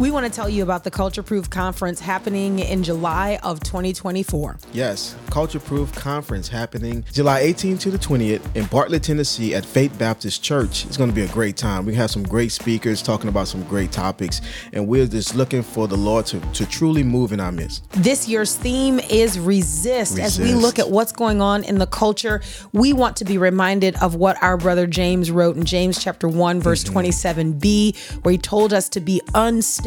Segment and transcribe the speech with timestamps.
[0.00, 4.58] We want to tell you about the Culture Proof Conference happening in July of 2024.
[4.72, 9.98] Yes, Culture Proof Conference happening July 18th to the 20th in Bartlett, Tennessee at Faith
[9.98, 10.86] Baptist Church.
[10.86, 11.84] It's going to be a great time.
[11.84, 14.40] We have some great speakers talking about some great topics,
[14.72, 17.86] and we're just looking for the Lord to, to truly move in our midst.
[17.90, 20.16] This year's theme is resist.
[20.16, 20.18] Resist.
[20.18, 22.40] As we look at what's going on in the culture,
[22.72, 26.62] we want to be reminded of what our brother James wrote in James chapter 1
[26.62, 26.96] verse mm-hmm.
[26.96, 29.20] 27b where he told us to be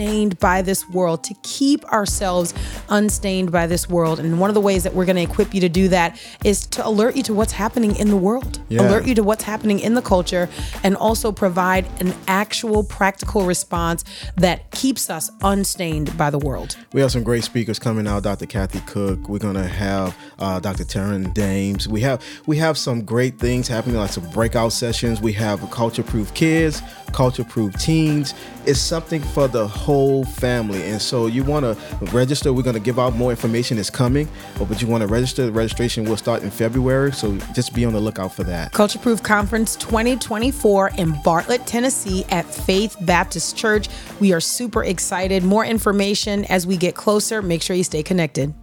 [0.04, 2.53] unstained by this world, to keep ourselves
[2.89, 4.20] unstained by this world.
[4.20, 6.66] And one of the ways that we're going to equip you to do that is
[6.67, 8.59] to alert you to what's happening in the world.
[8.70, 8.81] Yeah.
[8.81, 10.49] Alert you to what's happening in the culture
[10.84, 14.03] and also provide an actual practical response
[14.35, 16.77] that keeps us unstained by the world.
[16.91, 18.23] We have some great speakers coming out.
[18.23, 18.45] Dr.
[18.45, 19.29] Kathy Cook.
[19.29, 20.84] We're gonna have uh, Dr.
[20.84, 21.88] Taryn Dames.
[21.88, 25.21] We have we have some great things happening, like some breakout sessions.
[25.21, 26.81] We have culture proof kids,
[27.13, 28.34] culture proof teens.
[28.66, 32.52] It's something for the whole family, and so you want to register.
[32.52, 33.77] We're gonna give out more information.
[33.77, 35.46] It's coming, but you want to register.
[35.46, 38.71] The registration will start in February, so just be on the lookout for that.
[38.74, 43.87] Culture Proof Conference 2024 in Bartlett, Tennessee at Faith Baptist Church.
[44.20, 45.43] We are super excited.
[45.43, 47.41] More information as we get closer.
[47.41, 48.54] Make sure you stay connected.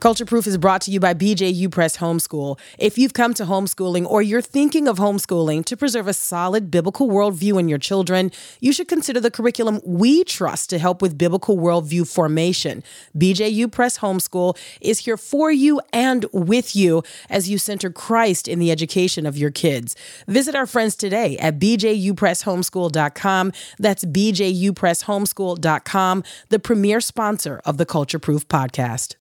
[0.00, 2.58] Culture Proof is brought to you by BJU Press Homeschool.
[2.78, 7.08] If you've come to homeschooling or you're thinking of homeschooling to preserve a solid biblical
[7.08, 11.58] worldview in your children, you should consider the curriculum we trust to help with biblical
[11.58, 12.82] worldview formation.
[13.14, 18.58] BJU Press Homeschool is here for you and with you as you center Christ in
[18.58, 19.96] the education of your kids.
[20.26, 23.52] Visit our friends today at bjupresshomeschool.com.
[23.78, 29.16] That's bjupresshomeschool.com, the premier sponsor of the Culture Proof podcast.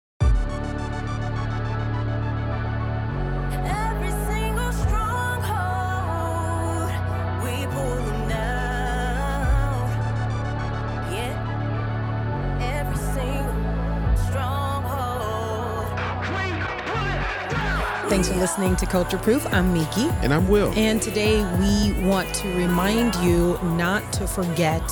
[18.19, 19.47] Thanks for listening to Culture Proof.
[19.53, 20.09] I'm Miki.
[20.21, 20.73] And I'm Will.
[20.75, 24.83] And today we want to remind you not to forget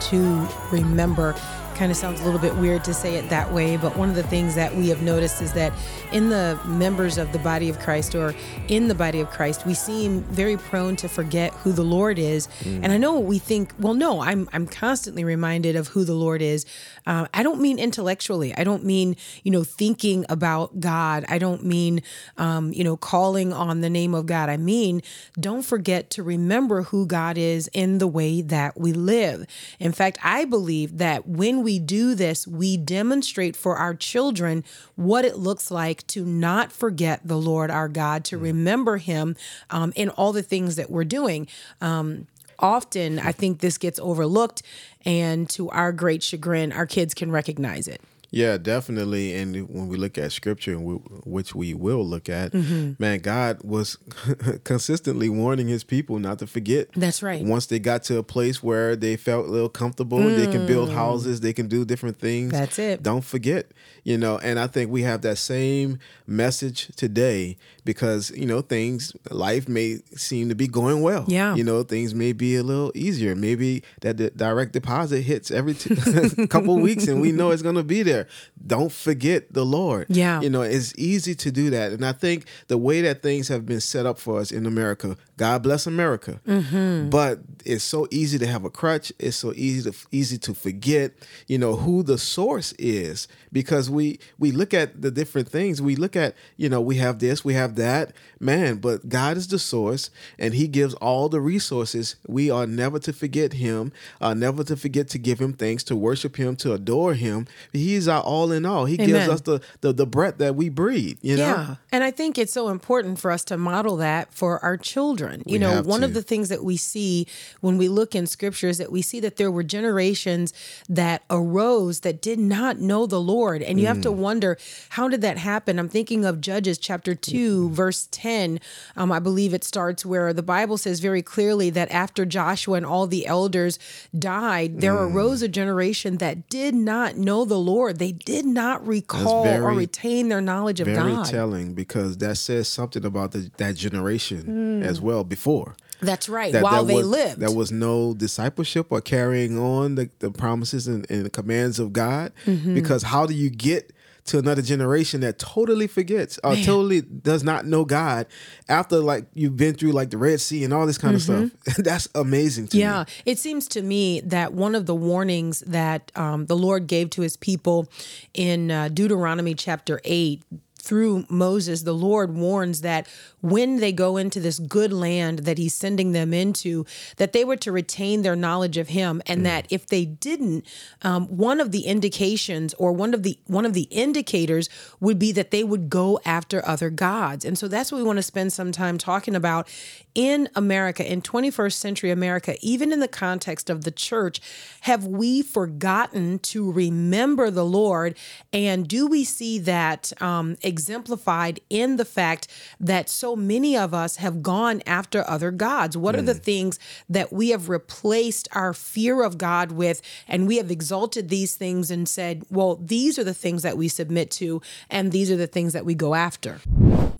[0.00, 1.36] to remember.
[1.82, 4.14] Kind of sounds a little bit weird to say it that way, but one of
[4.14, 5.72] the things that we have noticed is that
[6.12, 8.36] in the members of the body of Christ or
[8.68, 12.46] in the body of Christ, we seem very prone to forget who the Lord is.
[12.64, 16.40] And I know we think, well, no, I'm I'm constantly reminded of who the Lord
[16.40, 16.66] is.
[17.04, 18.54] Uh, I don't mean intellectually.
[18.54, 21.24] I don't mean you know thinking about God.
[21.28, 22.02] I don't mean
[22.38, 24.48] um, you know calling on the name of God.
[24.48, 25.02] I mean
[25.40, 29.46] don't forget to remember who God is in the way that we live.
[29.80, 34.64] In fact, I believe that when we do this, we demonstrate for our children
[34.96, 39.36] what it looks like to not forget the Lord our God, to remember Him
[39.70, 41.46] um, in all the things that we're doing.
[41.80, 42.26] Um,
[42.58, 44.62] often, I think this gets overlooked,
[45.04, 48.00] and to our great chagrin, our kids can recognize it.
[48.34, 49.34] Yeah, definitely.
[49.36, 52.92] And when we look at scripture, which we will look at, Mm-hmm.
[52.98, 53.98] man, God was
[54.64, 56.88] consistently warning his people not to forget.
[56.96, 57.44] That's right.
[57.44, 60.90] Once they got to a place where they felt a little comfortable, they can build
[60.90, 62.52] houses, they can do different things.
[62.52, 62.56] Mm.
[62.56, 63.02] That's it.
[63.02, 63.70] Don't forget,
[64.04, 64.38] you know.
[64.38, 69.98] And I think we have that same message today because, you know, things, life may
[70.16, 71.24] seem to be going well.
[71.28, 71.54] Yeah.
[71.54, 73.34] You know, things may be a little easier.
[73.34, 75.94] Maybe that the direct deposit hits every t-
[76.48, 78.21] couple weeks and we know it's going to be there.
[78.66, 80.06] Don't forget the Lord.
[80.08, 80.40] Yeah.
[80.40, 81.92] You know, it's easy to do that.
[81.92, 85.16] And I think the way that things have been set up for us in America,
[85.36, 86.40] God bless America.
[86.46, 87.10] Mm-hmm.
[87.10, 89.12] But it's so easy to have a crutch.
[89.18, 91.12] It's so easy to easy to forget,
[91.46, 95.80] you know, who the source is because we we look at the different things.
[95.82, 98.12] We look at, you know, we have this, we have that.
[98.40, 102.16] Man, but God is the source and he gives all the resources.
[102.26, 105.96] We are never to forget him, uh, never to forget to give him thanks, to
[105.96, 107.46] worship him, to adore him.
[107.72, 108.84] He's our all in all.
[108.84, 111.42] He gives us the, the the breath that we breathe, you know?
[111.56, 111.76] Yeah.
[111.90, 115.42] And I think it's so important for us to model that for our children.
[115.46, 117.26] You We know, one of the things that we see
[117.60, 120.52] when we look in scripture is that we see that there were generations
[120.88, 123.62] that arose that did not know the Lord.
[123.62, 124.16] And you have to Mm.
[124.28, 124.58] wonder,
[124.90, 125.78] how did that happen?
[125.78, 128.60] I'm thinking of Judges chapter 2, verse 10.
[128.96, 132.86] Um, I believe it starts where the Bible says very clearly that after Joshua and
[132.86, 133.78] all the elders
[134.18, 135.14] died, there Mm.
[135.14, 137.98] arose a generation that did not know the Lord.
[138.02, 141.26] They did not recall or retain their knowledge of Very God.
[141.26, 145.76] telling because that says something about the, that generation as well before.
[146.00, 146.52] That's right.
[146.52, 147.38] that While there they was, lived.
[147.38, 151.92] There was no discipleship or carrying on the, the promises and, and the commands of
[151.92, 152.32] God.
[152.44, 152.74] Mm-hmm.
[152.74, 153.92] Because how do you get
[154.24, 158.26] to another generation that totally forgets or totally does not know God
[158.68, 161.50] after like you've been through like the Red Sea and all this kind of stuff.
[161.78, 162.80] That's amazing to Mm-hmm.
[162.80, 163.12] Yeah, me.
[163.32, 167.22] it seems to me that one of the warnings that um, the Lord gave to
[167.22, 167.88] his people
[168.32, 170.42] in uh, Deuteronomy chapter 8
[170.82, 173.06] through Moses, the Lord warns that
[173.40, 176.84] when they go into this good land that he's sending them into,
[177.16, 180.66] that they were to retain their knowledge of him, and that if they didn't,
[181.02, 184.68] um, one of the indications or one of the one of the indicators
[184.98, 187.44] would be that they would go after other gods.
[187.44, 189.68] And so that's what we want to spend some time talking about
[190.14, 194.40] in America, in 21st century America, even in the context of the church,
[194.82, 198.16] have we forgotten to remember the Lord?
[198.52, 202.48] And do we see that um, exemplified in the fact
[202.80, 205.96] that so many of us have gone after other gods?
[205.96, 206.42] What are the mm.
[206.42, 206.78] things
[207.08, 210.00] that we have replaced our fear of God with?
[210.26, 213.88] And we have exalted these things and said, well, these are the things that we
[213.88, 216.58] submit to, and these are the things that we go after.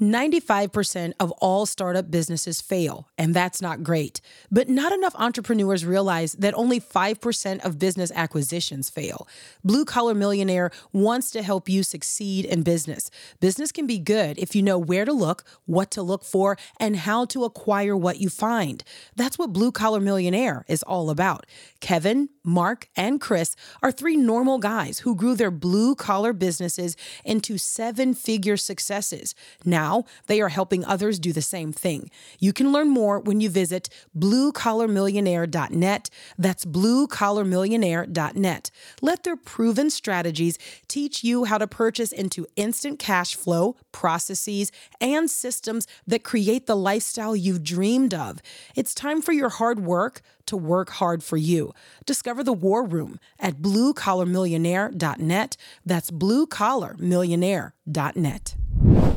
[0.02, 4.20] 95% of all startup businesses fail, and that's not great.
[4.50, 9.28] But not enough entrepreneurs realize that only 5% of business acquisitions fail.
[9.62, 13.10] Blue Collar Millionaire wants to help you succeed in business.
[13.42, 16.94] Business can be good if you know where to look, what to look for, and
[16.94, 18.84] how to acquire what you find.
[19.16, 21.44] That's what Blue Collar Millionaire is all about.
[21.80, 27.58] Kevin, Mark, and Chris are three normal guys who grew their blue collar businesses into
[27.58, 29.34] seven figure successes.
[29.64, 32.12] Now they are helping others do the same thing.
[32.38, 36.10] You can learn more when you visit bluecollarmillionaire.net.
[36.38, 38.70] That's bluecollarmillionaire.net.
[39.00, 45.30] Let their proven strategies teach you how to purchase into instant cash flow, processes, and
[45.30, 48.40] systems that create the lifestyle you've dreamed of.
[48.76, 51.72] It's time for your hard work to work hard for you.
[52.06, 55.56] Discover the war room at bluecollarmillionaire.net.
[55.84, 58.54] That's bluecollarmillionaire.net.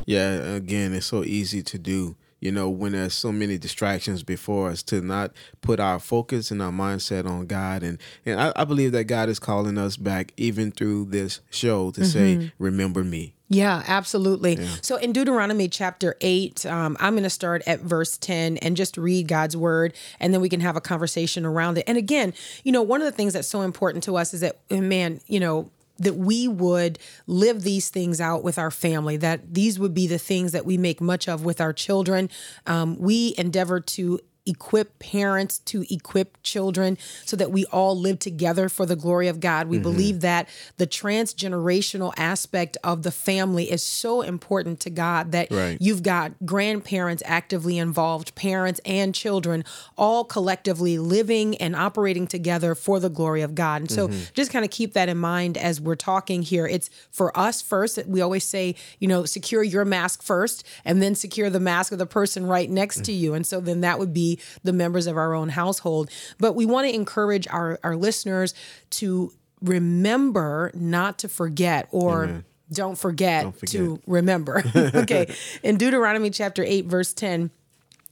[0.06, 2.16] Yeah, again, it's so easy to do.
[2.40, 6.62] You know, when there's so many distractions before us, to not put our focus and
[6.62, 10.34] our mindset on God, and and I, I believe that God is calling us back,
[10.38, 14.58] even through this show, to say, "Remember me." Yeah, absolutely.
[14.82, 18.98] So in Deuteronomy chapter 8, um, I'm going to start at verse 10 and just
[18.98, 21.84] read God's word, and then we can have a conversation around it.
[21.86, 22.34] And again,
[22.64, 25.40] you know, one of the things that's so important to us is that, man, you
[25.40, 30.08] know, that we would live these things out with our family, that these would be
[30.08, 32.30] the things that we make much of with our children.
[32.66, 38.70] Um, we endeavor to equip parents to equip children so that we all live together
[38.70, 39.68] for the glory of God.
[39.68, 39.84] We mm-hmm.
[39.84, 40.48] believe that
[40.78, 45.78] the transgenerational aspect of the family is so important to God that Right.
[45.80, 49.64] you've got grandparents actively involved, parents and children
[49.98, 53.82] all collectively living and operating together for the glory of God.
[53.82, 54.20] And so mm-hmm.
[54.34, 56.68] just kind of keep that in mind as we're talking here.
[56.68, 58.00] It's for us first.
[58.06, 61.98] We always say, you know, secure your mask first and then secure the mask of
[61.98, 63.06] the person right next mm.
[63.06, 63.34] to you.
[63.34, 66.10] And so then that would be the members of our own household.
[66.40, 68.54] But we want to encourage our, our listeners
[68.92, 73.70] to remember not to forget or don't forget, forget.
[73.70, 74.64] to remember.
[74.76, 75.34] okay.
[75.64, 77.52] In Deuteronomy chapter 8, verse 10,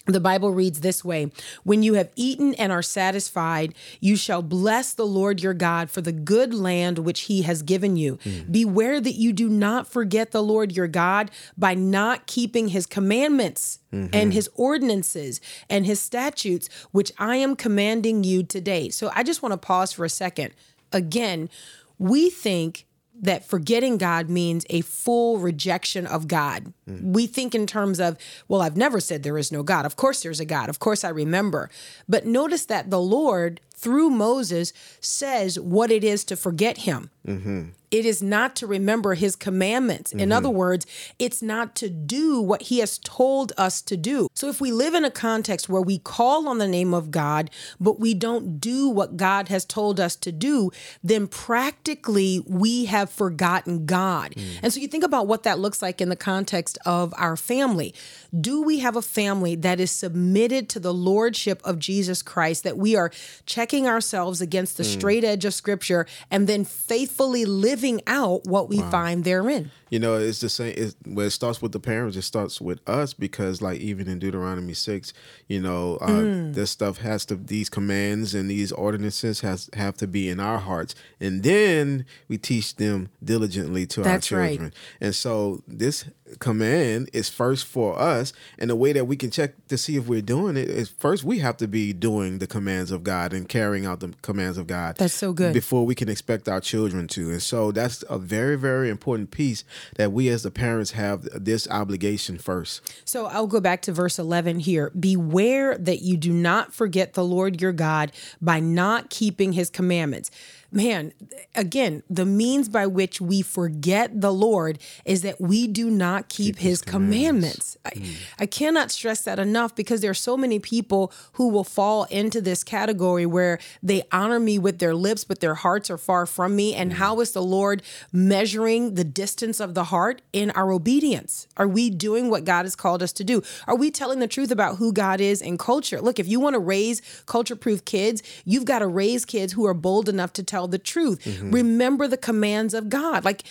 [0.05, 1.31] the Bible reads this way
[1.63, 6.01] When you have eaten and are satisfied, you shall bless the Lord your God for
[6.01, 8.19] the good land which he has given you.
[8.23, 8.51] Hmm.
[8.51, 13.79] Beware that you do not forget the Lord your God by not keeping his commandments
[13.93, 14.13] mm-hmm.
[14.13, 15.39] and his ordinances
[15.69, 18.89] and his statutes, which I am commanding you today.
[18.89, 20.53] So I just want to pause for a second.
[20.91, 21.49] Again,
[21.97, 22.85] we think
[23.23, 26.73] that forgetting God means a full rejection of God.
[26.85, 29.85] We think in terms of, well, I've never said there is no God.
[29.85, 30.69] Of course there's a God.
[30.69, 31.69] Of course I remember.
[32.07, 37.09] But notice that the Lord, through Moses, says what it is to forget him.
[37.25, 37.69] Mm-hmm.
[37.93, 40.11] It is not to remember his commandments.
[40.11, 40.31] In mm-hmm.
[40.31, 40.87] other words,
[41.19, 44.29] it's not to do what he has told us to do.
[44.33, 47.51] So if we live in a context where we call on the name of God,
[47.79, 50.71] but we don't do what God has told us to do,
[51.03, 54.31] then practically we have forgotten God.
[54.31, 54.59] Mm.
[54.63, 57.93] And so you think about what that looks like in the context of our family.
[58.41, 62.75] Do we have a family that is submitted to the lordship of Jesus Christ, that
[62.75, 63.11] we are
[63.45, 64.87] checking ourselves against the mm.
[64.87, 69.71] straight edge of scripture and then faithfully living out what we find therein?
[69.93, 70.73] You know, it's the same.
[70.75, 72.17] It's, well, it starts with the parents.
[72.17, 75.13] It starts with us because, like, even in Deuteronomy six,
[75.47, 76.55] you know, uh, Mm.
[76.55, 77.35] this stuff has to.
[77.35, 82.39] These commands and these ordinances has have to be in our hearts, and then we
[82.39, 84.49] teach them diligently to That's our right.
[84.49, 84.73] children.
[84.99, 86.05] And so this
[86.39, 90.07] command is first for us, and the way that we can check to see if
[90.07, 93.47] we're doing it is first we have to be doing the commands of God and
[93.47, 94.95] carrying out the commands of God.
[94.97, 95.53] That's so good.
[95.53, 99.63] Before we can expect our children to, and so that's a very very important piece
[99.95, 102.81] that we as the parents have this obligation first.
[103.05, 104.91] So I'll go back to verse 11 here.
[104.99, 108.11] Beware that you do not forget the Lord your God
[108.41, 110.31] by not keeping his commandments.
[110.73, 111.13] Man,
[111.53, 116.57] again, the means by which we forget the Lord is that we do not keep,
[116.57, 117.77] his, commandments.
[117.85, 117.91] I,
[118.39, 122.41] I cannot stress that enough because there are so many people who will fall into
[122.41, 126.55] this category where they honor me with their lips, but their hearts are far from
[126.55, 126.73] me.
[126.73, 131.47] And how is the Lord measuring the distance of the heart in our obedience?
[131.55, 133.43] Are we doing what God has called us to do?
[133.67, 136.01] Are we telling the truth about who God is in culture?
[136.01, 139.67] Look, if you want to raise culture proof kids, you've got to raise kids who
[139.67, 141.23] are bold enough to tell the truth.
[141.23, 141.51] Mm-hmm.
[141.51, 143.25] Remember the commands of God.
[143.25, 143.43] Like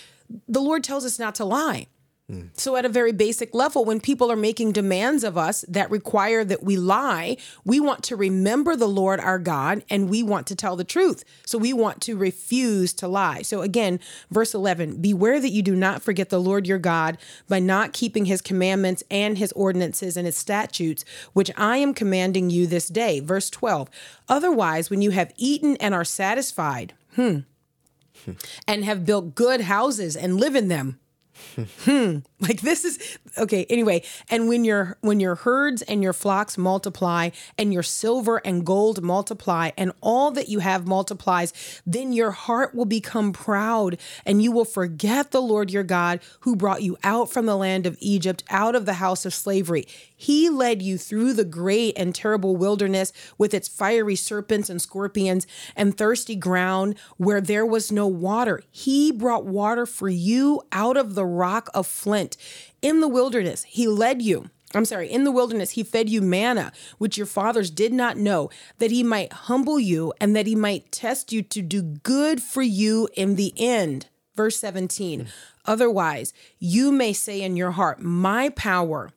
[0.47, 1.87] the Lord tells us not to lie.
[2.31, 2.49] Mm.
[2.57, 6.45] So, at a very basic level, when people are making demands of us that require
[6.45, 10.55] that we lie, we want to remember the Lord our God and we want to
[10.55, 11.25] tell the truth.
[11.45, 13.41] So, we want to refuse to lie.
[13.41, 13.99] So, again,
[14.31, 17.17] verse 11 Beware that you do not forget the Lord your God
[17.49, 21.03] by not keeping his commandments and his ordinances and his statutes,
[21.33, 23.19] which I am commanding you this day.
[23.19, 23.89] Verse 12
[24.29, 27.39] Otherwise, when you have eaten and are satisfied, hmm,
[28.67, 30.99] and have built good houses and live in them,
[31.85, 32.19] hmm.
[32.39, 34.03] Like this is okay anyway.
[34.29, 39.01] And when your when your herds and your flocks multiply and your silver and gold
[39.01, 41.53] multiply and all that you have multiplies
[41.85, 46.55] then your heart will become proud and you will forget the lord your god who
[46.55, 49.85] brought you out from the land of egypt out of the house of slavery
[50.23, 55.45] he led you through the great and terrible wilderness with its fiery serpents and scorpions
[55.75, 58.63] and thirsty ground where there was no water.
[58.71, 62.37] He brought water for you out of the rock of flint.
[62.81, 64.49] In the wilderness, he led you.
[64.73, 68.49] I'm sorry, in the wilderness, he fed you manna, which your fathers did not know,
[68.77, 72.61] that he might humble you and that he might test you to do good for
[72.61, 74.07] you in the end.
[74.37, 75.27] Verse 17.
[75.65, 79.11] Otherwise, you may say in your heart, My power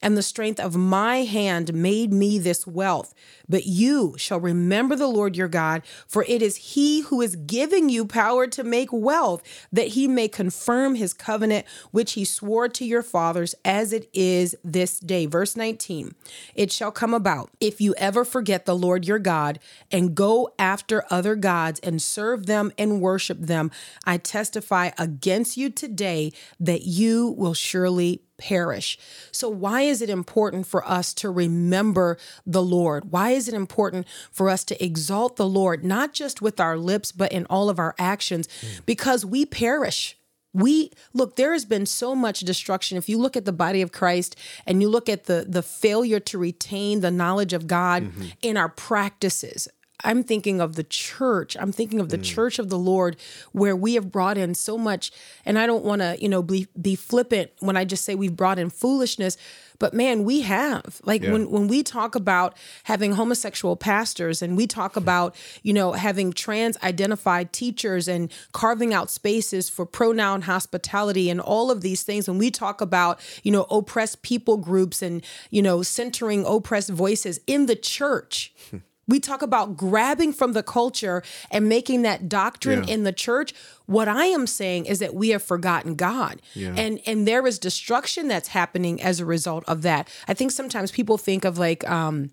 [0.00, 3.14] and the strength of my hand made me this wealth.
[3.48, 7.88] But you shall remember the Lord your God, for it is he who is giving
[7.88, 12.84] you power to make wealth, that he may confirm his covenant, which he swore to
[12.84, 15.26] your fathers as it is this day.
[15.26, 16.14] Verse 19
[16.54, 19.58] It shall come about if you ever forget the Lord your God
[19.90, 23.70] and go after other gods and serve them and worship them,
[24.04, 28.98] I testify against you today that you will surely perish.
[29.30, 33.12] So, why is it important for us to remember the Lord?
[33.12, 37.12] Why is it important for us to exalt the Lord, not just with our lips,
[37.12, 38.48] but in all of our actions?
[38.48, 38.86] Mm.
[38.86, 40.16] Because we perish.
[40.52, 42.98] We look, there has been so much destruction.
[42.98, 44.34] If you look at the body of Christ
[44.66, 48.26] and you look at the the failure to retain the knowledge of God mm-hmm.
[48.42, 49.68] in our practices,
[50.04, 51.56] I'm thinking of the church.
[51.58, 52.24] I'm thinking of the mm.
[52.24, 53.16] church of the Lord
[53.52, 55.10] where we have brought in so much
[55.44, 58.36] and I don't want to, you know, be be flippant when I just say we've
[58.36, 59.36] brought in foolishness,
[59.78, 61.00] but man, we have.
[61.04, 61.32] Like Yeah.
[61.32, 64.98] when when we talk about having homosexual pastors and we talk hmm.
[64.98, 71.40] about, you know, having trans identified teachers and carving out spaces for pronoun hospitality and
[71.40, 75.62] all of these things when we talk about, you know, oppressed people groups and, you
[75.62, 78.52] know, centering oppressed voices in the church.
[78.70, 78.78] Hmm.
[79.10, 82.94] We talk about grabbing from the culture and making that doctrine Yeah.
[82.94, 83.52] in the church.
[83.86, 86.40] What I am saying is that we have forgotten God.
[86.54, 86.74] Yeah.
[86.76, 90.08] And and there is destruction that's happening as a result of that.
[90.28, 92.30] I think sometimes people think of like um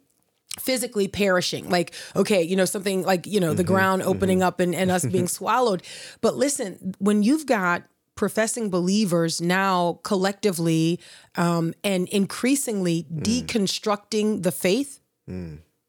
[0.60, 4.74] physically perishing like okay you know something like you know the ground opening up and,
[4.74, 5.84] and us being swallowed
[6.19, 7.84] but listen when you've got
[8.15, 11.00] professing believers now collectively
[11.36, 15.00] um, and increasingly deconstructing the faith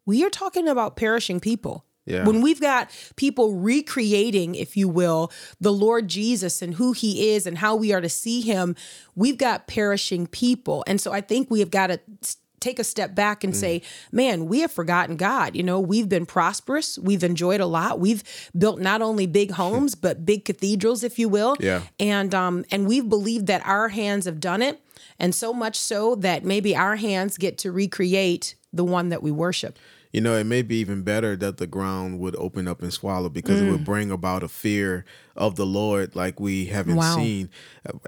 [0.08, 1.84] we are talking about perishing people.
[2.06, 2.24] Yeah.
[2.24, 7.46] When we've got people recreating, if you will, the Lord Jesus and who he is
[7.46, 8.74] and how we are to see him,
[9.14, 10.82] we've got perishing people.
[10.86, 12.00] And so I think we have got to
[12.58, 15.54] take a step back and say, man, we have forgotten God.
[15.54, 18.00] You know, we've been prosperous, we've enjoyed a lot.
[18.00, 18.24] We've
[18.56, 21.54] built not only big homes, but big cathedrals, if you will.
[21.60, 21.82] Yeah.
[22.00, 24.80] And um and we've believed that our hands have done it.
[25.18, 29.30] And so much so that maybe our hands get to recreate the one that we
[29.30, 29.78] worship.
[30.12, 33.28] You know, it may be even better that the ground would open up and swallow
[33.28, 33.68] because Mm.
[33.68, 35.04] it would bring about a fear
[35.38, 37.14] of the Lord like we haven't Wow.
[37.16, 37.48] seen.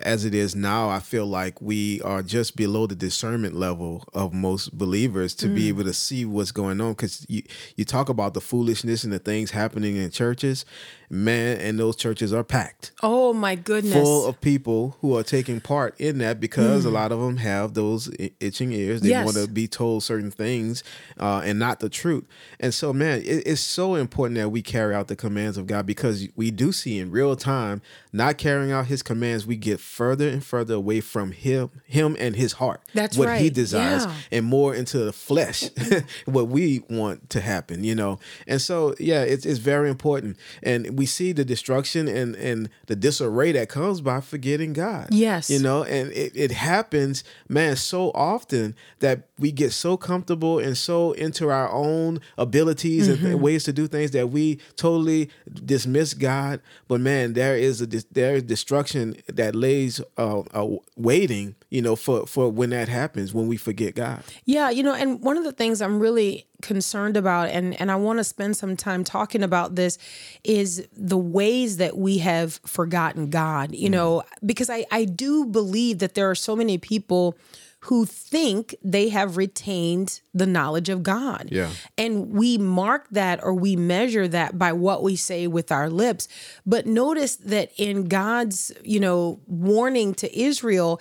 [0.02, 4.34] As it is now, I feel like we are just below the discernment level of
[4.34, 5.54] most believers to Mm.
[5.54, 6.92] be able to see what's going on.
[6.92, 7.42] Because you,
[7.76, 10.64] you talk about the foolishness and the things happening in churches,
[11.08, 13.94] man, and those churches are packed Oh my goodness.
[13.94, 17.74] full of people who are taking part in that because a lot of them have
[17.74, 18.10] those
[18.40, 19.00] itching ears.
[19.00, 19.12] They Mm.
[19.12, 19.24] Yes.
[19.24, 20.82] want to be told certain things
[21.18, 22.24] uh, and not the truth.
[22.58, 25.86] And so, man, it, it's so important that we carry out the commands of God
[25.86, 30.28] because we do see in real time, not carrying out His commands, we get further
[30.28, 32.80] and further away from Him, Him and His heart.
[32.94, 34.14] That's what He desires, Yeah.
[34.32, 35.64] and more into the flesh,
[36.24, 37.84] what we want to happen.
[37.84, 42.34] You know, and so yeah, it's it's very important, and we see the destruction and
[42.36, 45.08] and the disarray that comes by forgetting God.
[45.10, 45.50] Yes.
[45.50, 50.76] you know, and it, it happens, man, so often that we get so comfortable and
[50.76, 53.26] so into our own abilities Mm-hmm.
[53.26, 55.30] and ways to do things that we totally
[55.64, 56.60] dismiss God.
[56.88, 61.96] But man, there is a there is destruction that lays uh, uh, waiting, you know,
[61.96, 64.22] for for when that happens when we forget God.
[64.44, 67.96] Yeah, you know, and one of the things I'm really concerned about and and I
[67.96, 69.98] want to spend some time talking about this
[70.44, 75.98] is the ways that we have forgotten God, you know, because I I do believe
[75.98, 77.36] that there are so many people
[77.84, 81.48] who think they have retained the knowledge of God.
[81.50, 81.70] Yeah.
[81.96, 86.28] And we mark that or we measure that by what we say with our lips.
[86.66, 91.00] But notice that in God's, you know, warning to Israel,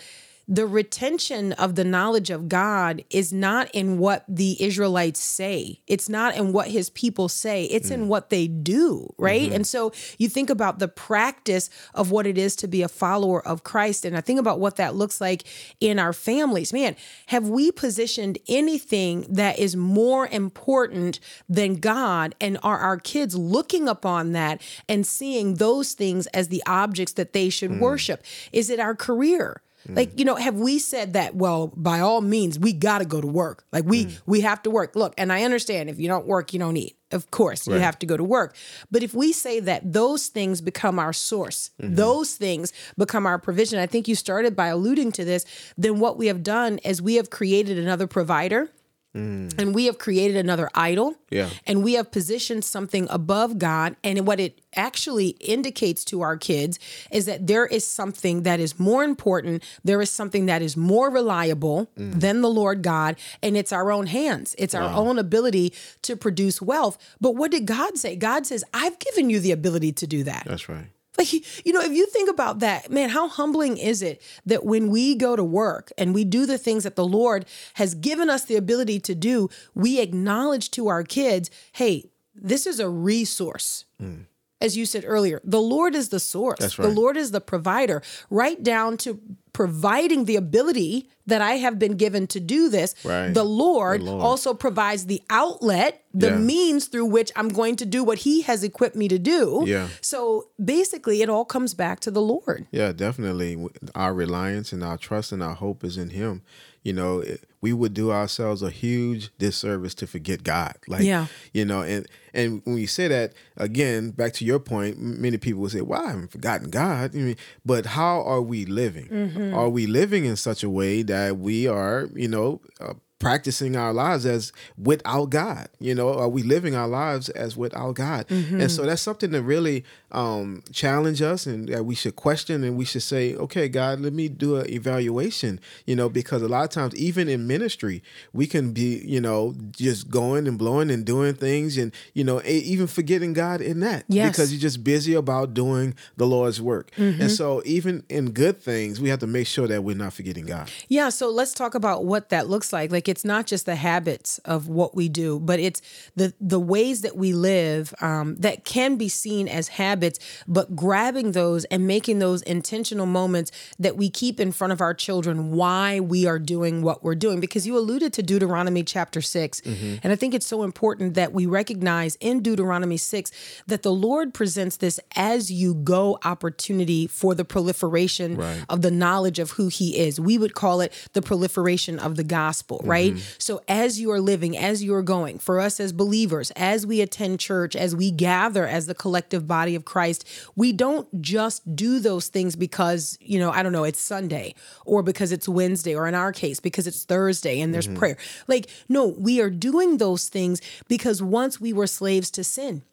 [0.49, 5.79] the retention of the knowledge of God is not in what the Israelites say.
[5.85, 7.65] It's not in what his people say.
[7.65, 9.43] It's in what they do, right?
[9.43, 9.53] Mm-hmm.
[9.53, 13.47] And so you think about the practice of what it is to be a follower
[13.47, 14.05] of Christ.
[14.05, 15.43] And I think about what that looks like
[15.79, 16.73] in our families.
[16.73, 16.95] Man,
[17.27, 22.33] have we positioned anything that is more important than God?
[22.41, 27.33] And are our kids looking upon that and seeing those things as the objects that
[27.33, 27.79] they should mm.
[27.79, 28.23] worship?
[28.51, 29.61] Is it our career?
[29.87, 29.95] Mm.
[29.95, 33.21] Like, you know, have we said that, well, by all means, we got to go
[33.21, 33.65] to work.
[33.71, 34.21] Like we mm.
[34.25, 34.95] we have to work.
[34.95, 36.97] Look, and I understand if you don't work, you don't eat.
[37.11, 38.55] Of course, you have to go to work.
[38.91, 41.95] But if we say that those things become our source, mm-hmm.
[41.95, 43.79] those things become our provision.
[43.79, 45.43] I think you started by alluding to this,
[45.75, 48.69] then what we have done is we have created another provider.
[49.15, 49.57] Mm.
[49.57, 51.15] And we have created another idol.
[51.31, 51.49] Yeah.
[51.65, 53.95] And we have positioned something above God.
[54.03, 56.77] And what it actually indicates to our kids
[57.11, 59.63] is that there is something that is more important.
[59.83, 62.19] There is something that is more reliable mm.
[62.19, 63.15] than the Lord God.
[63.41, 65.73] And it's our own hands, it's our own ability
[66.03, 66.97] to produce wealth.
[67.19, 68.15] But what did God say?
[68.15, 70.43] God says, I've given you the ability to do that.
[70.45, 70.87] That's right.
[71.19, 71.33] Like,
[71.65, 75.15] you know, if you think about that, man, how humbling is it that when we
[75.15, 78.55] go to work and we do the things that the Lord has given us the
[78.55, 83.83] ability to do, we acknowledge to our kids, hey, this is a resource.
[84.01, 84.27] Mm.
[84.61, 86.59] As you said earlier, the Lord is the source.
[86.59, 86.89] That's The.
[86.89, 89.19] Lord is the provider, right down to
[89.53, 92.93] providing the ability that I have been given to do this.
[93.05, 93.33] Right.
[93.33, 94.21] The Lord, The Lord.
[94.21, 96.37] also provides the outlet, the Yeah.
[96.37, 99.63] means through which I'm going to do what He has equipped me to do.
[99.65, 99.87] Yeah.
[100.01, 102.67] So basically, it all comes back to the Lord.
[102.71, 103.57] Yeah, definitely.
[103.95, 106.41] Our reliance and our trust and our hope is in Him.
[106.89, 107.23] You know,
[107.61, 110.73] we would do ourselves a huge disservice to forget God.
[110.87, 111.27] Like, Yeah.
[111.53, 115.61] you know, and and when you say that again, back to your point, many people
[115.61, 119.07] will say, "Well, I haven't forgotten God." I mean, but how are we living?
[119.09, 119.53] Mm-hmm.
[119.53, 122.59] Are we living in such a way that we are, you know?
[122.81, 127.55] Uh, practicing our lives as without God you know are we living our lives as
[127.57, 128.61] without God Mm-hmm.
[128.61, 132.77] and so that's something to really um challenge us and that we should question and
[132.77, 136.63] we should say okay God let me do an evaluation you know because a lot
[136.63, 138.01] of times even in ministry
[138.33, 142.41] we can be you know just going and blowing and doing things and you know
[142.45, 144.31] even forgetting God in that Yes.
[144.31, 147.21] because you're just busy about doing the Lord's work Mm-hmm.
[147.21, 150.45] and so even in good things we have to make sure that we're not forgetting
[150.45, 152.91] God Yeah, so let's talk about what that looks like.
[152.91, 155.81] Like it's not just the habits of what we do, but it's
[156.15, 161.31] the the ways that we live um, that can be seen as habits, but grabbing
[161.33, 165.99] those and making those intentional moments that we keep in front of our children why
[165.99, 167.39] we are doing what we're doing.
[167.39, 169.61] Because you alluded to Deuteronomy chapter 6
[170.03, 173.31] and I think it's so important that we recognize in Deuteronomy six
[173.67, 178.63] that the Lord presents this as you go opportunity for the proliferation Right.
[178.69, 180.19] of the knowledge of who he is.
[180.19, 182.98] We would call it the proliferation of the gospel, right?
[183.07, 183.19] Mm-hmm.
[183.37, 187.01] So as you are living, as you are going, for us as believers, as we
[187.01, 191.99] attend church, as we gather as the collective body of Christ, we don't just do
[191.99, 196.07] those things because, you know, I don't know, it's Sunday or because it's Wednesday or
[196.07, 197.97] in our case because it's Thursday and there's mm-hmm.
[197.97, 198.17] prayer.
[198.47, 202.83] Like no, we are doing those things because once we were slaves to sin.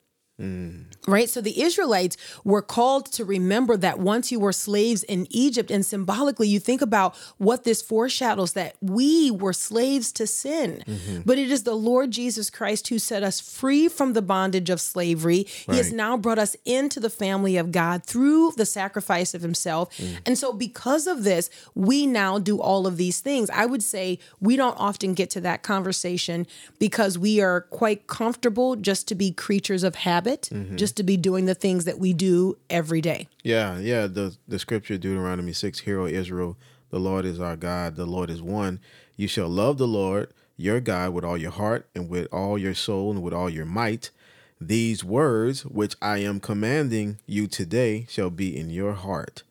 [0.41, 0.85] Mm.
[1.09, 1.31] Right?
[1.31, 5.85] So the Israelites were called to remember that once you were slaves in Egypt, and
[5.85, 10.83] symbolically, you think about what this foreshadows that we were slaves to sin.
[10.87, 11.21] Mm-hmm.
[11.25, 14.81] But it is the Lord Jesus Christ who set us free from the bondage of
[14.81, 15.47] slavery.
[15.71, 19.97] He has now brought us into the family of God through the sacrifice of Himself.
[19.97, 20.19] Mm.
[20.27, 23.49] And so, because of this, we now do all of these things.
[23.51, 26.47] I would say we don't often get to that conversation
[26.79, 30.77] because we are quite comfortable just to be creatures of habit, Mm-hmm.
[30.77, 33.29] just to be doing the things that we do every day.
[33.43, 34.07] Yeah, yeah.
[34.07, 36.57] The the scripture Deuteronomy six, Hear, O Israel,
[36.91, 38.81] the Lord is our God, the Lord is one.
[39.17, 42.75] You shall love the Lord your God with all your heart and with all your
[42.75, 44.11] soul and with all your might.
[44.61, 49.43] These words which I am commanding you today shall be in your heart.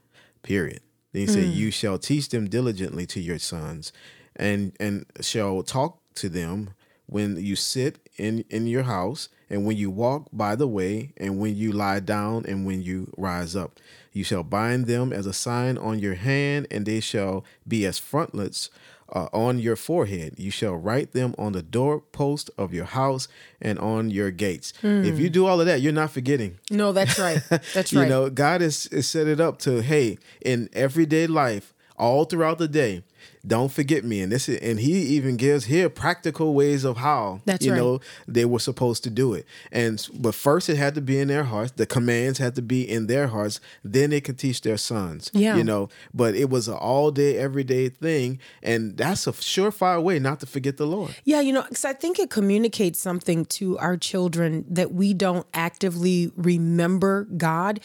[0.42, 0.82] Period.
[1.12, 1.56] Then he said, mm.
[1.56, 3.94] You shall teach them diligently to your sons,
[4.36, 6.72] and and shall talk to them
[7.06, 11.40] when you sit in in your house and when you walk by the way and
[11.40, 13.80] when you lie down and when you rise up
[14.14, 18.00] you shall bind them as a sign on your hand and they shall be as
[18.00, 18.70] frontlets
[19.14, 23.28] uh, on your forehead you shall write them on the doorpost of your house
[23.62, 27.20] and on your gates if you do all of that you're not forgetting No, that's
[27.20, 27.42] right.
[27.74, 28.06] That's you right.
[28.06, 32.58] You know, God has, is set it up to hey, in everyday life, all throughout
[32.58, 33.04] the day,
[33.48, 34.22] don't forget me.
[34.22, 37.78] And this is, and he even gives here practical ways of how That's you right.
[37.78, 39.46] know they were supposed to do it.
[39.72, 41.72] And but first it had to be in their hearts.
[41.72, 43.60] The commands had to be in their hearts.
[43.84, 45.30] Then they could teach their sons.
[45.34, 45.56] Yeah.
[45.56, 50.20] You know, but it was an all day, everyday thing, and that's a surefire way
[50.20, 51.16] not to forget the Lord.
[51.24, 55.46] Yeah, you know, because I think it communicates something to our children that we don't
[55.54, 57.80] actively remember God.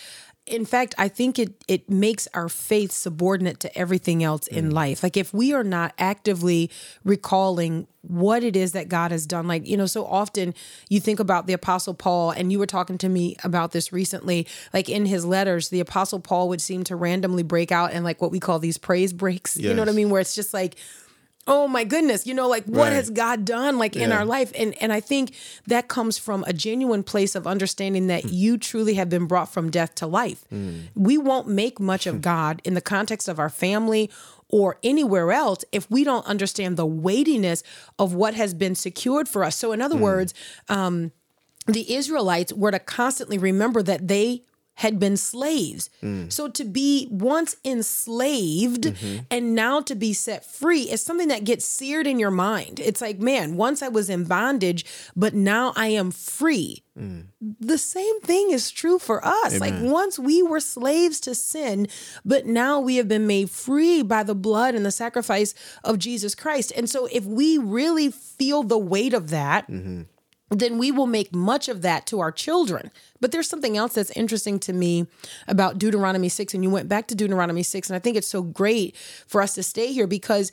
[0.51, 4.73] In fact, I think it it makes our faith subordinate to everything else in mm.
[4.73, 5.03] life.
[5.03, 6.71] Like if we are not actively
[7.05, 10.55] recalling what it is that God has done, like you know, so often
[10.89, 14.47] you think about the Apostle Paul, and you were talking to me about this recently.
[14.73, 18.21] Like in his letters, the Apostle Paul would seem to randomly break out in like
[18.21, 19.57] what we call these praise breaks.
[19.57, 20.11] You know what I mean?
[20.11, 20.77] Where it's just like
[21.47, 22.93] oh my goodness you know like what Right.
[22.93, 24.53] has god done like in our life?
[24.57, 25.35] And and i think
[25.67, 28.29] that comes from a genuine place of understanding that hmm.
[28.31, 30.45] you truly have been brought from death to life.
[30.51, 30.81] Hmm.
[30.95, 34.11] We won't make much of god in the context of our family
[34.49, 37.63] or anywhere else if we don't understand the weightiness
[37.99, 39.57] of what has been secured for us.
[39.57, 40.03] So in other hmm.
[40.03, 40.35] words
[40.69, 41.13] um
[41.67, 44.43] the Israelites were to constantly remember that they
[44.81, 45.91] had been slaves.
[46.03, 46.33] Mm.
[46.33, 49.25] So to be once enslaved mm-hmm.
[49.31, 52.81] and now to be set free is something that gets seared in your mind.
[52.81, 56.83] It's like, man, once I was in bondage, but now I am free.
[56.99, 57.27] Mm.
[57.61, 59.61] The same thing is true for us.
[59.61, 61.87] Like once we were slaves to sin,
[62.25, 66.35] but now we have been made free by the blood and the sacrifice of Jesus
[66.35, 66.73] Christ.
[66.75, 70.03] And so if we really feel the weight of that, mm-hmm.
[70.51, 72.91] Then we will make much of that to our children.
[73.21, 75.07] But there's something else that's interesting to me
[75.47, 76.55] about Deuteronomy 6.
[76.55, 77.89] And you went back to Deuteronomy 6.
[77.89, 80.51] And I think it's so great for us to stay here because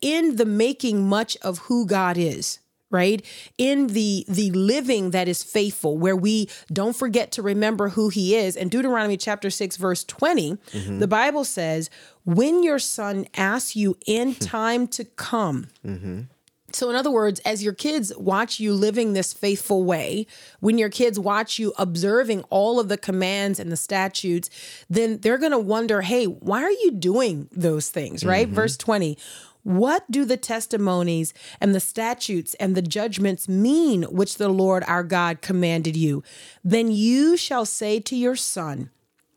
[0.00, 3.24] in the making much of who God is, right
[3.58, 8.34] in the the living that is faithful where we don't forget to remember who he
[8.34, 10.98] is and deuteronomy chapter 6 verse 20 mm-hmm.
[10.98, 11.90] the bible says
[12.24, 16.22] when your son asks you in time to come mm-hmm.
[16.72, 20.26] So, in other words, as your kids watch you living this faithful way,
[20.60, 24.50] when your kids watch you observing all of the commands and the statutes,
[24.90, 28.46] then they're going to wonder, hey, why are you doing those things, right?
[28.46, 28.54] Mm-hmm.
[28.54, 29.16] Verse 20.
[29.62, 35.02] What do the testimonies and the statutes and the judgments mean which the Lord our
[35.02, 36.22] God commanded you?
[36.62, 38.90] Then you shall say to your son,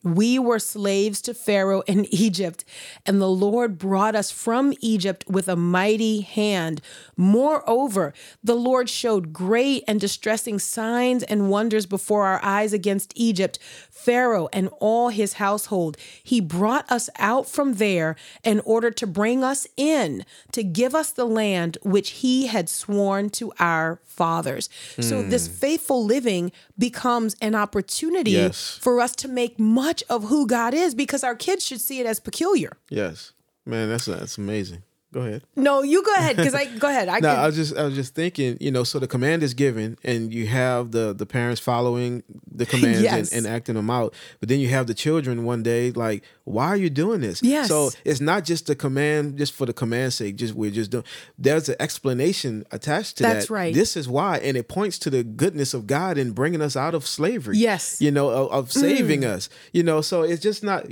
[0.03, 2.63] we were slaves to Pharaoh in Egypt,
[3.05, 6.81] and the Lord brought us from Egypt with a mighty hand.
[7.15, 13.59] Moreover, the Lord showed great and distressing signs and wonders before our eyes against Egypt,
[13.89, 15.97] Pharaoh, and all his household.
[16.23, 21.11] He brought us out from there in order to bring us in, to give us
[21.11, 24.69] the land which he had sworn to our fathers.
[24.99, 25.53] So, this hmm.
[25.53, 28.77] faithful living becomes an opportunity Yes.
[28.81, 29.59] for us to make
[29.91, 32.77] much of who God is because our kids should see it as peculiar.
[32.89, 33.33] Yes,
[33.65, 34.83] man, that's that's amazing.
[35.13, 35.43] Go ahead.
[35.57, 37.09] No, you go ahead because I go ahead.
[37.09, 39.43] I No, could- I was just I was just thinking, you know, so the command
[39.43, 43.31] is given and you have the the parents following the commands Yes.
[43.33, 44.13] and, and acting them out.
[44.39, 47.43] But then you have the children one day like, why are you doing this?
[47.43, 47.67] Yes.
[47.67, 51.03] So it's not just the command just for the command's sake, just we're just doing
[51.37, 53.39] there's an explanation attached to That's that.
[53.41, 53.73] That's right.
[53.73, 56.95] This is why and it points to the goodness of God in bringing us out
[56.95, 57.57] of slavery.
[57.57, 57.97] Yes.
[57.97, 58.01] Mm.
[58.01, 59.49] You know, of, of saving us.
[59.73, 60.85] You know, so it's just not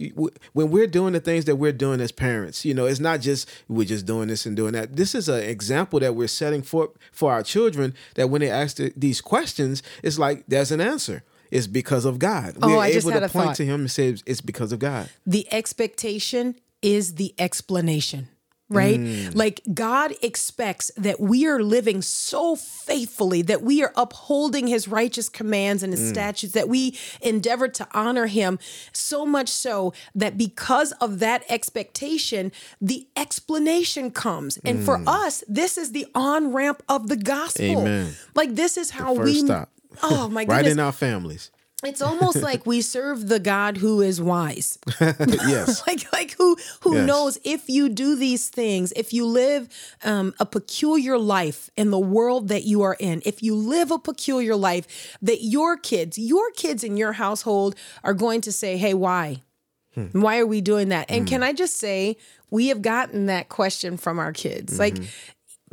[0.53, 3.49] when we're doing the things that we're doing as parents, you know, it's not just
[3.69, 4.87] we're just doing this and doing that.
[5.01, 6.83] This is an example that we're setting for
[7.19, 11.17] for our children that when they ask the, these questions, it's like there's an answer.
[11.57, 12.49] it's because of God.
[12.61, 13.55] Oh, We're I able to point thought.
[13.61, 15.05] to Him and say it's because of God.
[15.35, 16.45] the expectation
[16.81, 18.27] is the explanation,
[18.69, 18.99] right?
[18.99, 19.35] Mm.
[19.35, 25.27] Like God expects that we are living so faithfully, that we are upholding his righteous
[25.27, 26.09] commands and his mm.
[26.09, 28.59] statutes, that we endeavor to honor him
[28.93, 34.57] so much so that because of that expectation, the explanation comes.
[34.63, 35.07] And for mm.
[35.07, 37.65] us, this is the on ramp of the gospel.
[37.65, 38.13] Amen.
[38.35, 39.39] Like this is how we.
[39.39, 39.69] stop.
[40.03, 40.47] Oh my goodness.
[40.63, 41.51] right in our families.
[41.83, 44.77] It's almost like we serve the God who is wise.
[44.99, 45.81] yes.
[45.87, 47.07] like like who who Yes.
[47.07, 49.69] knows if you do these things if you live
[50.03, 53.99] um, a peculiar life in the world that you are in if you live a
[53.99, 58.93] peculiar life that your kids your kids in your household are going to say hey
[58.93, 59.41] why
[59.95, 60.05] Hmm.
[60.21, 62.15] why are we doing that and can i just say
[62.51, 65.05] we have gotten that question from our kids like Mm-hmm.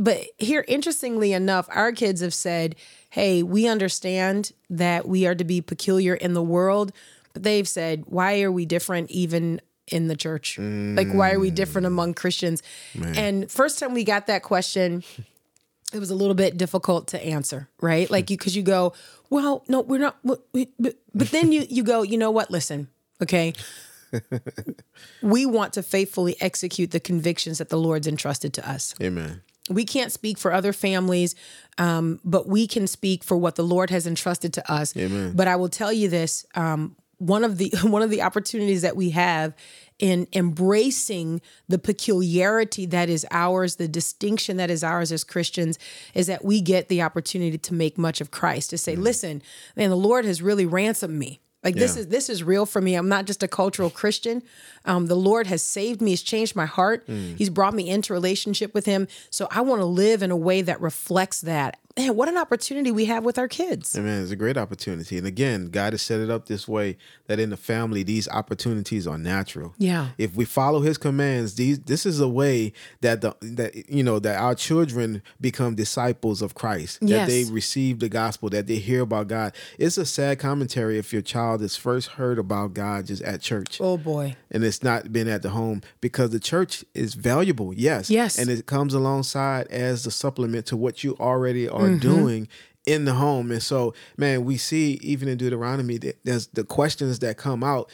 [0.05, 2.77] but here interestingly enough our kids have said
[3.11, 6.93] hey we understand that we are to be peculiar in the world
[7.33, 10.59] but they've said why are we different even in the church?
[10.59, 12.63] Like why are we different among christians?
[12.95, 15.05] And first time we got that question
[15.93, 18.11] it was a little bit difficult to answer right?
[18.11, 18.93] Like you because you go
[19.31, 20.43] well no we're not but,
[20.79, 22.51] but but then you you go you know what?
[22.51, 22.89] Listen
[23.23, 23.53] okay?
[25.23, 28.95] We want to faithfully execute the convictions that the lord's entrusted to us.
[29.03, 29.43] Amen.
[29.69, 31.35] We can't speak for other families,
[31.79, 34.97] um, but we can speak for what the Lord has entrusted to us.
[34.97, 35.33] Amen.
[35.35, 38.97] But I will tell you this: um, one of the one of the opportunities that
[38.97, 39.55] we have
[39.99, 45.79] in embracing the peculiarity that is ours, the distinction that is ours as Christians,
[46.15, 48.71] is that we get the opportunity to make much of Christ.
[48.71, 49.43] To say, listen,
[49.75, 51.41] man, the Lord has really ransomed me.
[51.67, 52.95] Like this is this is real for me.
[52.95, 54.43] I'm not just a cultural Christian.
[54.85, 56.11] Um, the Lord has saved me.
[56.11, 57.05] He's changed my heart.
[57.37, 59.09] He's brought me into relationship with Him.
[59.31, 61.79] So I want to live in a way that reflects that.
[61.99, 63.97] Man, what an opportunity we have with our kids.
[63.97, 64.23] Amen.
[64.23, 65.17] It's a great opportunity.
[65.17, 69.07] And again, God has set it up this way that in the family, these opportunities
[69.07, 69.75] are natural.
[69.79, 70.09] Yeah.
[70.19, 74.19] If we follow his commands, these this is a way that the that you know
[74.19, 77.01] that our children become disciples of Christ.
[77.01, 77.29] That Yes.
[77.29, 79.55] they receive the gospel, that they hear about God.
[79.79, 83.81] It's a sad commentary if your child is first heard about God just at church.
[83.81, 84.37] Oh boy.
[84.51, 88.11] and it's not been at the home because the church is valuable, yes.
[88.11, 88.39] Yes.
[88.39, 92.09] And it comes alongside as the supplement to what you already are Mm-hmm.
[92.09, 92.49] doing
[92.87, 93.51] in the home.
[93.51, 97.91] And so, man, we see even in Deuteronomy that there's the questions that come out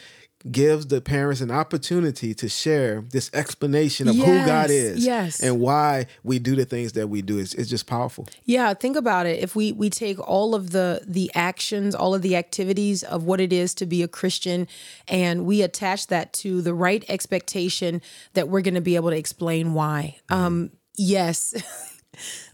[0.50, 5.40] gives the parents an opportunity to share this explanation of who God is yes.
[5.40, 7.38] and why we do the things that we do.
[7.38, 8.26] It's, it's just powerful.
[8.44, 9.38] Yeah, think about it.
[9.38, 13.40] If we we take all of the the actions, all of the activities of what
[13.40, 14.66] it is to be a Christian
[15.06, 18.02] and we attach that to the right expectation
[18.34, 20.16] that we're going to be able to explain why.
[20.28, 21.54] Um yes.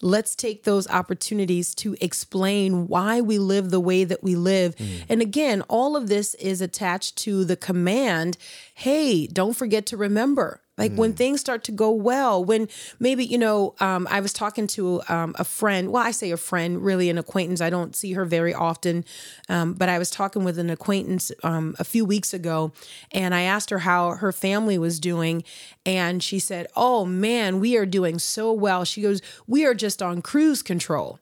[0.01, 4.77] Let's take those opportunities to explain why we live the way that we live.
[4.77, 5.05] Mm.
[5.09, 8.37] And again, all of this is attached to the command
[8.75, 10.61] hey, don't forget to remember.
[10.79, 12.69] Like when things start to go well, when
[13.01, 15.91] maybe, you know, um, I was talking to um, a friend.
[15.91, 17.61] Well, I say a friend, really an acquaintance.
[17.61, 19.05] I don't see her very often.
[19.49, 22.73] Um, but I was talking with an acquaintance um, a few weeks ago
[23.11, 25.43] and I asked her how her family was doing.
[25.85, 28.85] And she said, Oh man, we are doing so well.
[28.85, 31.19] She goes, We are just on cruise control.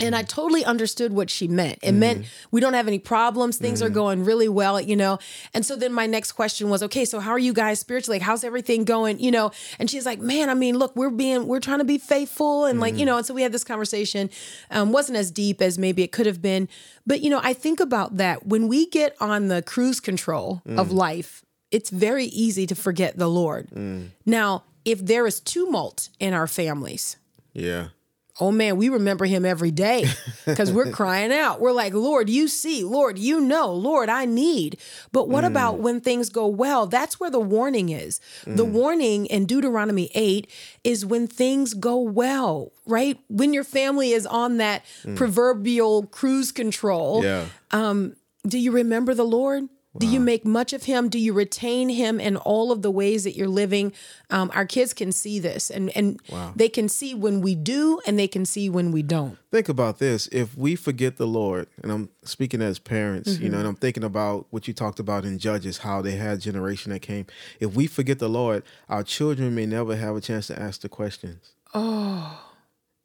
[0.00, 1.78] And I totally understood what she meant.
[1.82, 2.48] It meant mm-hmm.
[2.50, 3.56] we don't have any problems.
[3.58, 3.94] Things are mm-hmm.
[3.94, 5.18] going really well, you know.
[5.54, 8.18] And so then my next question was, okay, so how are you guys spiritually?
[8.18, 9.20] Like, how's everything going?
[9.20, 11.98] You know, and she's like, man, I mean, look, we're being, we're trying to be
[11.98, 12.66] faithful.
[12.66, 13.06] And like, you mm-hmm.
[13.06, 14.30] know, and so we had this conversation.
[14.70, 16.68] Um, wasn't as deep as maybe it could have been.
[17.06, 20.88] But, you know, I think about that when we get on the cruise control of
[20.88, 20.92] mm.
[20.92, 23.68] life, it's very easy to forget the Lord.
[23.70, 24.08] Mm.
[24.26, 27.16] Now, if there is tumult in our families,
[27.52, 27.88] Yeah.
[28.40, 30.06] Oh man, we remember him every day
[30.46, 31.60] because we're crying out.
[31.60, 34.78] We're like, Lord, you see, Lord, you know, Lord, I need.
[35.12, 35.48] But what mm.
[35.48, 36.86] about when things go well?
[36.86, 38.20] That's where the warning is.
[38.46, 38.72] The mm.
[38.72, 40.50] warning in Deuteronomy 8
[40.84, 43.18] is when things go well, right?
[43.28, 45.16] When your family is on that mm.
[45.16, 47.22] proverbial cruise control.
[47.22, 47.46] Yeah.
[47.70, 49.68] Um, do you remember the Lord?
[49.98, 51.08] Do you make much of him?
[51.08, 53.92] Do you retain him in all of the ways that you're living?
[54.30, 56.20] Um, our kids can see this and, and
[56.54, 59.36] they can see when we do and they can see when we don't.
[59.50, 63.58] think about this if we forget the lord and i'm speaking as parents you know
[63.58, 66.92] and i'm thinking about what you talked about in judges how they had a generation
[66.92, 67.26] that came
[67.58, 70.88] if we forget the lord our children may never have a chance to ask the
[70.88, 72.52] questions oh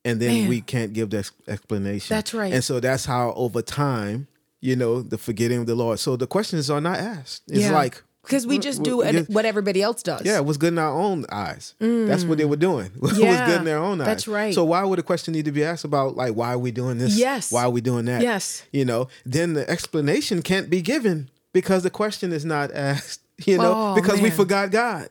[0.04, 0.50] and then man.
[0.50, 2.54] we can't give the explanation That's right.
[2.54, 4.28] and so that's how over time
[4.62, 7.72] you know the forgetting of the lord so the questions are not asked it's Yeah.
[7.74, 10.24] like because we just do what everybody else does.
[10.26, 11.76] Yeah, what's good in our own eyes.
[11.80, 12.90] That's what they were doing.
[13.00, 14.08] Was good in their own eyes.
[14.08, 14.52] that's right.
[14.52, 16.98] So why would a question need to be asked about like why are we doing
[16.98, 17.16] this?
[17.16, 17.52] Yes.
[17.52, 18.24] Why are we doing that?
[18.24, 18.64] Yes.
[18.72, 23.60] You know, then the explanation can't be given because the question is not asked, you
[23.60, 25.08] know, Oh, because we forgot God.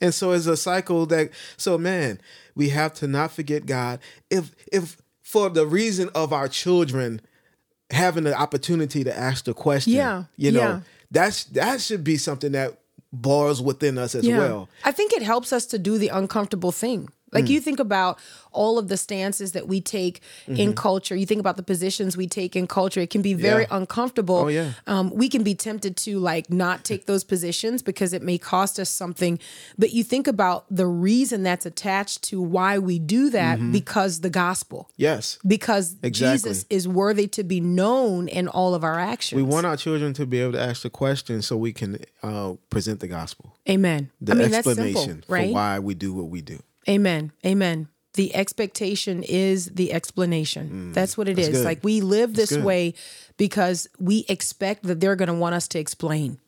[0.00, 2.20] And so it's a cycle that so man,
[2.56, 4.00] we have to not forget God.
[4.28, 7.20] If if for the reason of our children
[7.90, 10.80] having the opportunity to ask the question, Yeah, you know, yeah.
[11.10, 12.78] that's that should be something that
[13.12, 14.38] bars within us as Yeah.
[14.38, 14.68] well.
[14.84, 17.08] I think it helps us to do the uncomfortable thing.
[17.32, 17.50] Like Mm.
[17.50, 18.18] you think about
[18.52, 21.14] all of the stances that we take in culture.
[21.14, 23.00] You think about the positions we take in culture.
[23.00, 23.72] It can be very Mm-hmm.
[23.72, 23.78] Yeah.
[23.80, 24.36] uncomfortable.
[24.36, 24.72] Oh, yeah.
[24.86, 28.78] Um, we can be tempted to like not take those positions because it may cost
[28.80, 29.38] us something.
[29.78, 34.30] But you think about the reason that's attached to why we do that because the
[34.30, 34.90] gospel.
[34.96, 35.38] Yes.
[35.46, 36.06] Because Mm-hmm.
[36.06, 36.38] Exactly.
[36.50, 39.36] Jesus is worthy to be known in all of our actions.
[39.36, 42.54] We want our children to be able to ask the question so we can uh,
[42.70, 44.10] present the gospel, Amen.
[44.20, 45.48] the I mean, explanation simple, right?
[45.48, 46.58] for why we do what we do.
[46.88, 47.32] Amen.
[47.44, 47.88] Amen.
[48.14, 50.92] The expectation is the explanation.
[50.92, 51.48] that's what it is.
[51.48, 51.52] Mm.
[51.52, 51.64] good.
[51.64, 52.94] Like we live this way
[53.36, 56.38] because we expect that they're going to want us to explain.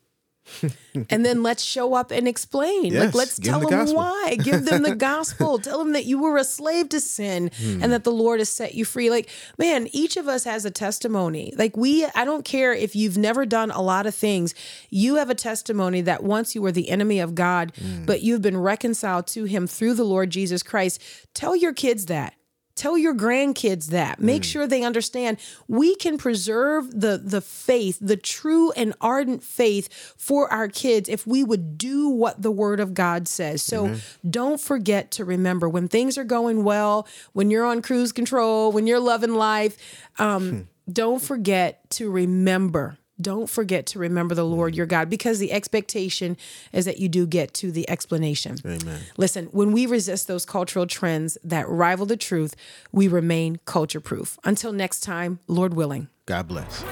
[1.11, 2.95] and then let's show up and explain.
[2.99, 4.37] like let's tell them them, why.
[4.43, 5.59] Give them the gospel.
[5.59, 7.83] tell them that you were a slave to sin Hmm.
[7.83, 9.09] and that the Lord has set you free.
[9.11, 9.29] Like,
[9.59, 11.53] man, each of us has a testimony.
[11.57, 14.55] Like we I don't care if you've never done a lot of things.
[14.91, 18.05] You have a testimony that once you were the enemy of God, Hmm.
[18.05, 21.01] but you've been reconciled to him through the Lord Jesus Christ.
[21.35, 22.35] Tell your kids that.
[22.75, 24.21] Tell your grandkids that.
[24.21, 24.47] Make mm.
[24.47, 30.53] sure they understand we can preserve the the faith, the true and ardent faith for
[30.53, 33.63] our kids if we would do what the word of God says.
[33.63, 34.31] So mm-hmm.
[34.31, 38.87] don't forget to remember when things are going well, when you're on cruise control, when
[38.87, 39.77] you're loving life,
[40.19, 40.61] um, hmm.
[40.91, 42.97] don't forget to remember.
[43.21, 46.37] Don't forget to remember the Lord your God because the expectation
[46.73, 48.57] is that you do get to the explanation.
[48.65, 49.01] Amen.
[49.17, 52.57] Listen, when we resist those cultural trends that rival the truth,
[52.91, 54.39] we remain culture proof.
[54.45, 56.09] Until next time, Lord willing.
[56.27, 56.85] God bless.